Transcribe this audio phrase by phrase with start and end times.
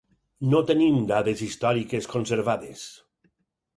[0.53, 2.87] No tenim dades històriques conservades.